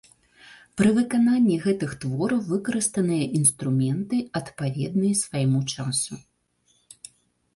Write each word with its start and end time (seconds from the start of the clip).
Пры 0.79 0.89
выкананні 0.99 1.57
гэтых 1.65 1.91
твораў 2.05 2.39
выкарыстаныя 2.53 3.25
інструменты, 3.39 4.17
адпаведныя 4.39 5.13
свайму 5.23 5.59
часу. 5.75 6.13